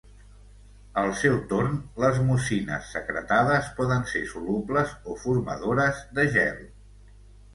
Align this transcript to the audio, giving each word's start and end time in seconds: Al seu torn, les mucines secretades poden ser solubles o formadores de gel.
Al 0.99 1.11
seu 1.17 1.35
torn, 1.51 1.75
les 2.03 2.15
mucines 2.29 2.87
secretades 2.97 3.69
poden 3.81 4.07
ser 4.13 4.21
solubles 4.31 4.95
o 5.13 5.17
formadores 5.27 6.01
de 6.21 6.25
gel. 6.39 6.65